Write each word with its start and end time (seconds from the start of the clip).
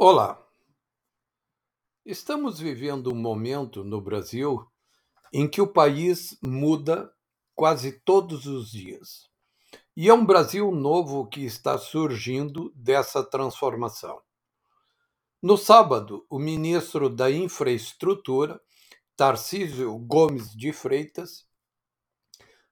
Olá! 0.00 0.40
Estamos 2.06 2.60
vivendo 2.60 3.12
um 3.12 3.16
momento 3.16 3.82
no 3.82 4.00
Brasil 4.00 4.64
em 5.32 5.50
que 5.50 5.60
o 5.60 5.66
país 5.66 6.38
muda 6.40 7.12
quase 7.52 7.90
todos 8.04 8.46
os 8.46 8.70
dias. 8.70 9.28
E 9.96 10.08
é 10.08 10.14
um 10.14 10.24
Brasil 10.24 10.70
novo 10.70 11.26
que 11.26 11.44
está 11.44 11.76
surgindo 11.76 12.72
dessa 12.76 13.24
transformação. 13.24 14.22
No 15.42 15.56
sábado, 15.56 16.24
o 16.30 16.38
ministro 16.38 17.10
da 17.10 17.28
Infraestrutura, 17.28 18.60
Tarcísio 19.16 19.98
Gomes 19.98 20.54
de 20.54 20.72
Freitas, 20.72 21.44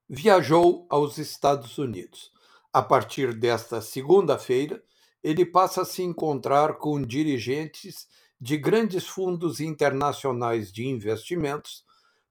viajou 0.09 0.87
aos 0.89 1.19
Estados 1.19 1.77
Unidos. 1.77 2.31
A 2.73 2.83
partir 2.83 3.35
desta 3.35 3.81
segunda-feira, 3.81 4.81
ele 5.27 5.45
passa 5.45 5.83
a 5.83 5.85
se 5.85 6.05
encontrar 6.05 6.75
com 6.75 7.03
dirigentes 7.03 8.07
de 8.41 8.57
grandes 8.57 9.09
fundos 9.09 9.59
internacionais 9.59 10.71
de 10.71 10.87
investimentos 10.87 11.85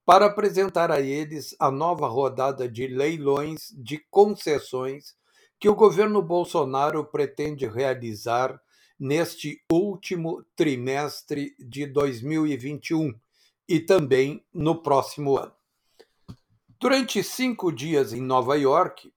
para 0.06 0.28
apresentar 0.28 0.90
a 0.90 1.02
eles 1.02 1.54
a 1.60 1.70
nova 1.70 2.08
rodada 2.08 2.70
de 2.70 2.88
leilões 2.88 3.74
de 3.76 3.98
concessões 4.10 5.14
que 5.60 5.68
o 5.68 5.76
governo 5.76 6.22
Bolsonaro 6.22 7.04
pretende 7.04 7.68
realizar 7.68 8.58
neste 8.98 9.62
último 9.70 10.46
trimestre 10.56 11.54
de 11.60 11.86
2021 11.88 13.14
e 13.68 13.78
também 13.82 14.42
no 14.54 14.82
próximo 14.82 15.38
ano. 15.38 15.52
Durante 16.80 17.22
cinco 17.22 17.74
dias 17.74 18.14
em 18.14 18.22
Nova 18.22 18.58
York, 18.58 19.12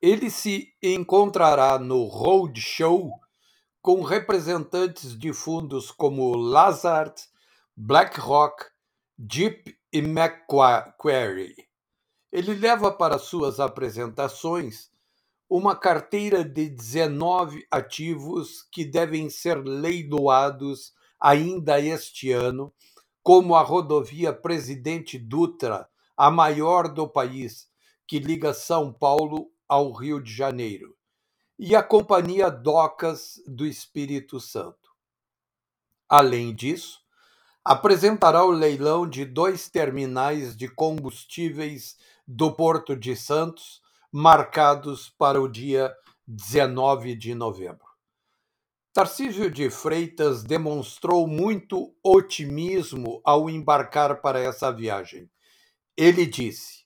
ele 0.00 0.30
se 0.30 0.72
encontrará 0.82 1.78
no 1.78 2.04
Roadshow 2.04 3.12
com 3.82 4.02
representantes 4.02 5.18
de 5.18 5.32
fundos 5.32 5.90
como 5.90 6.34
Lazard, 6.36 7.14
BlackRock, 7.76 8.64
Jeep 9.30 9.76
e 9.92 10.02
Macquarie. 10.02 11.68
Ele 12.32 12.54
leva 12.54 12.90
para 12.90 13.18
suas 13.18 13.60
apresentações 13.60 14.90
uma 15.48 15.76
carteira 15.76 16.44
de 16.44 16.70
19 16.70 17.66
ativos 17.70 18.62
que 18.70 18.84
devem 18.84 19.28
ser 19.28 19.62
leiloados 19.62 20.94
ainda 21.20 21.78
este 21.78 22.32
ano, 22.32 22.72
como 23.22 23.54
a 23.54 23.62
rodovia 23.62 24.32
Presidente 24.32 25.18
Dutra, 25.18 25.88
a 26.16 26.30
maior 26.30 26.88
do 26.88 27.08
país, 27.08 27.68
que 28.06 28.18
liga 28.18 28.54
São 28.54 28.92
Paulo 28.92 29.50
ao 29.70 29.92
Rio 29.92 30.20
de 30.20 30.32
Janeiro, 30.32 30.96
e 31.56 31.76
a 31.76 31.82
Companhia 31.82 32.50
Docas 32.50 33.40
do 33.46 33.64
Espírito 33.64 34.40
Santo. 34.40 34.90
Além 36.08 36.52
disso, 36.52 36.98
apresentará 37.64 38.44
o 38.44 38.50
leilão 38.50 39.08
de 39.08 39.24
dois 39.24 39.68
terminais 39.68 40.56
de 40.56 40.66
combustíveis 40.66 41.96
do 42.26 42.50
Porto 42.50 42.96
de 42.96 43.14
Santos, 43.14 43.80
marcados 44.10 45.08
para 45.10 45.40
o 45.40 45.46
dia 45.46 45.94
19 46.26 47.14
de 47.14 47.32
novembro. 47.32 47.86
Tarcísio 48.92 49.48
de 49.48 49.70
Freitas 49.70 50.42
demonstrou 50.42 51.28
muito 51.28 51.94
otimismo 52.02 53.20
ao 53.24 53.48
embarcar 53.48 54.20
para 54.20 54.40
essa 54.40 54.72
viagem. 54.72 55.30
Ele 55.96 56.26
disse: 56.26 56.79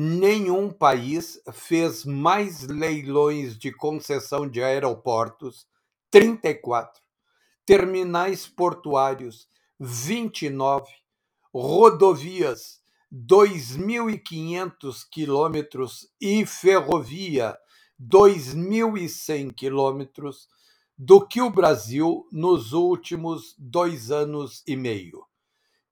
nenhum 0.00 0.70
país 0.70 1.42
fez 1.52 2.04
mais 2.04 2.62
leilões 2.68 3.58
de 3.58 3.72
concessão 3.72 4.48
de 4.48 4.62
aeroportos, 4.62 5.66
34, 6.08 7.02
terminais 7.66 8.46
portuários, 8.46 9.48
29, 9.80 10.88
rodovias, 11.52 12.80
2.500 13.12 15.04
quilômetros 15.10 16.08
e 16.20 16.46
ferrovia, 16.46 17.58
2.100 18.00 19.52
quilômetros, 19.52 20.46
do 20.96 21.26
que 21.26 21.40
o 21.40 21.50
Brasil 21.50 22.24
nos 22.30 22.72
últimos 22.72 23.56
dois 23.58 24.12
anos 24.12 24.62
e 24.64 24.76
meio. 24.76 25.24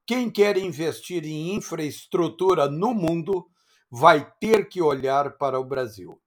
Quem 0.06 0.30
quer 0.30 0.56
investir 0.56 1.24
em 1.24 1.56
infraestrutura 1.56 2.68
no 2.68 2.94
mundo 2.94 3.48
vai 3.90 4.30
ter 4.40 4.68
que 4.68 4.82
olhar 4.82 5.36
para 5.36 5.58
o 5.58 5.64
Brasil. 5.64 6.20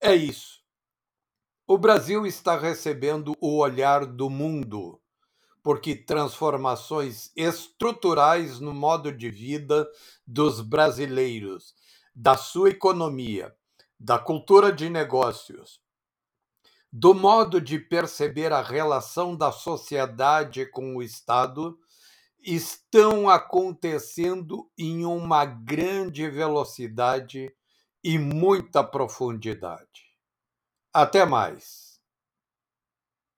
É 0.00 0.14
isso. 0.14 0.60
O 1.66 1.78
Brasil 1.78 2.26
está 2.26 2.58
recebendo 2.58 3.34
o 3.40 3.58
olhar 3.58 4.04
do 4.04 4.28
mundo, 4.28 5.00
porque 5.62 5.94
transformações 5.94 7.30
estruturais 7.36 8.58
no 8.58 8.74
modo 8.74 9.12
de 9.12 9.30
vida 9.30 9.88
dos 10.26 10.60
brasileiros, 10.60 11.74
da 12.14 12.36
sua 12.36 12.70
economia, 12.70 13.54
da 13.98 14.18
cultura 14.18 14.72
de 14.72 14.90
negócios, 14.90 15.80
do 16.92 17.14
modo 17.14 17.60
de 17.60 17.78
perceber 17.78 18.52
a 18.52 18.60
relação 18.60 19.34
da 19.36 19.50
sociedade 19.50 20.66
com 20.66 20.96
o 20.96 21.02
Estado 21.02 21.78
estão 22.42 23.28
acontecendo 23.28 24.70
em 24.76 25.04
uma 25.04 25.44
grande 25.44 26.28
velocidade 26.28 27.54
e 28.02 28.18
muita 28.18 28.82
profundidade. 28.82 30.12
Até 30.92 31.24
mais. 31.24 31.91